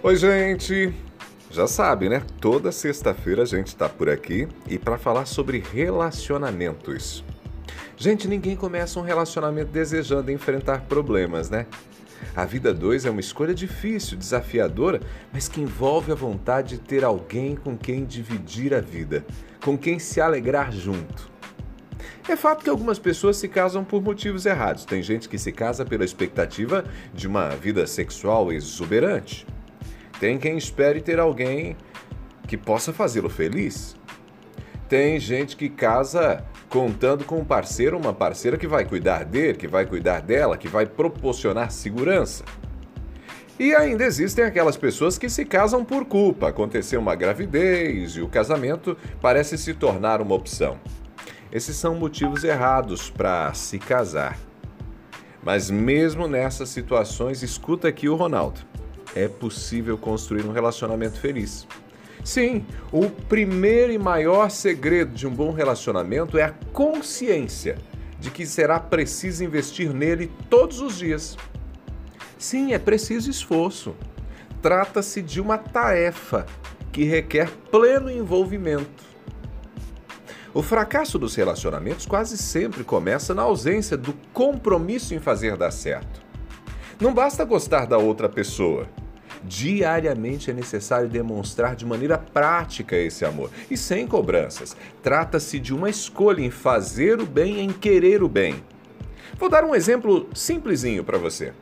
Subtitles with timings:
[0.00, 0.94] Oi, gente!
[1.50, 2.22] Já sabe, né?
[2.40, 7.24] Toda sexta-feira a gente está por aqui e para falar sobre relacionamentos.
[7.96, 11.66] Gente, ninguém começa um relacionamento desejando enfrentar problemas, né?
[12.36, 15.00] A vida dois é uma escolha difícil, desafiadora,
[15.32, 19.26] mas que envolve a vontade de ter alguém com quem dividir a vida,
[19.64, 21.28] com quem se alegrar junto.
[22.28, 24.84] É fato que algumas pessoas se casam por motivos errados.
[24.84, 29.44] Tem gente que se casa pela expectativa de uma vida sexual exuberante.
[30.20, 31.76] Tem quem espere ter alguém
[32.46, 33.94] que possa fazê-lo feliz.
[34.88, 39.68] Tem gente que casa contando com um parceiro uma parceira que vai cuidar dele, que
[39.68, 42.44] vai cuidar dela, que vai proporcionar segurança.
[43.58, 46.48] E ainda existem aquelas pessoas que se casam por culpa.
[46.48, 50.78] Aconteceu uma gravidez e o casamento parece se tornar uma opção.
[51.52, 54.38] Esses são motivos errados para se casar.
[55.42, 58.60] Mas mesmo nessas situações, escuta aqui o Ronaldo
[59.14, 61.66] é possível construir um relacionamento feliz.
[62.24, 67.78] Sim, o primeiro e maior segredo de um bom relacionamento é a consciência
[68.18, 71.36] de que será preciso investir nele todos os dias.
[72.36, 73.94] Sim, é preciso esforço.
[74.60, 76.46] Trata-se de uma tarefa
[76.92, 79.08] que requer pleno envolvimento.
[80.52, 86.27] O fracasso dos relacionamentos quase sempre começa na ausência do compromisso em fazer dar certo.
[87.00, 88.88] Não basta gostar da outra pessoa.
[89.44, 94.76] Diariamente é necessário demonstrar de maneira prática esse amor e sem cobranças.
[95.00, 98.56] Trata-se de uma escolha em fazer o bem, em querer o bem.
[99.38, 101.52] Vou dar um exemplo simplesinho para você.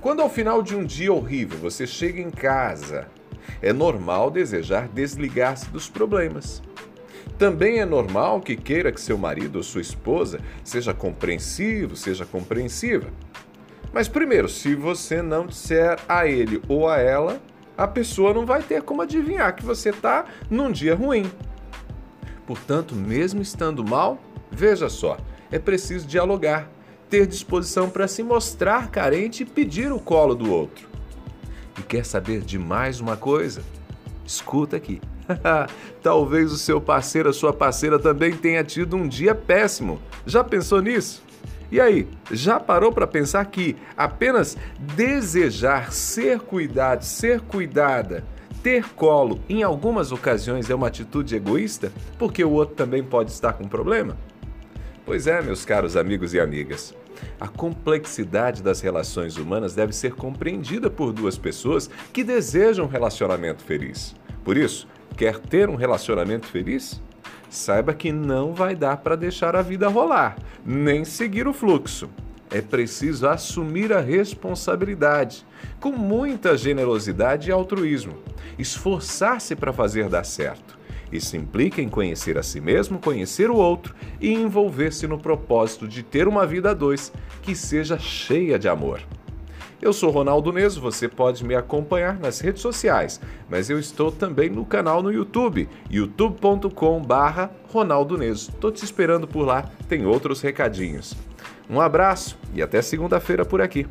[0.00, 3.08] Quando ao final de um dia horrível você chega em casa,
[3.60, 6.62] é normal desejar desligar-se dos problemas.
[7.38, 13.08] Também é normal que queira que seu marido ou sua esposa seja compreensivo, seja compreensiva.
[13.92, 17.40] Mas primeiro, se você não disser a ele ou a ela,
[17.76, 21.30] a pessoa não vai ter como adivinhar que você está num dia ruim.
[22.46, 24.18] Portanto, mesmo estando mal,
[24.50, 25.18] veja só,
[25.50, 26.68] é preciso dialogar,
[27.10, 30.88] ter disposição para se mostrar carente e pedir o colo do outro.
[31.78, 33.62] E quer saber de mais uma coisa?
[34.24, 35.00] Escuta aqui.
[36.02, 40.00] Talvez o seu parceiro, a sua parceira também tenha tido um dia péssimo.
[40.26, 41.22] Já pensou nisso?
[41.72, 48.22] E aí, já parou para pensar que apenas desejar ser cuidado, ser cuidada,
[48.62, 53.54] ter colo, em algumas ocasiões é uma atitude egoísta, porque o outro também pode estar
[53.54, 54.18] com problema?
[55.06, 56.94] Pois é, meus caros amigos e amigas.
[57.40, 63.64] A complexidade das relações humanas deve ser compreendida por duas pessoas que desejam um relacionamento
[63.64, 64.14] feliz.
[64.44, 67.00] Por isso, quer ter um relacionamento feliz?
[67.48, 72.08] Saiba que não vai dar para deixar a vida rolar, nem seguir o fluxo.
[72.50, 75.46] É preciso assumir a responsabilidade,
[75.80, 78.18] com muita generosidade e altruísmo,
[78.58, 80.78] esforçar-se para fazer dar certo.
[81.10, 86.02] Isso implica em conhecer a si mesmo, conhecer o outro e envolver-se no propósito de
[86.02, 87.12] ter uma vida a dois
[87.42, 89.00] que seja cheia de amor.
[89.82, 93.20] Eu sou Ronaldo Neso, você pode me acompanhar nas redes sociais,
[93.50, 98.52] mas eu estou também no canal no YouTube, youtube.com/barra Ronaldo Neso.
[98.60, 101.16] Tô te esperando por lá, tem outros recadinhos.
[101.68, 103.84] Um abraço e até segunda-feira por aqui.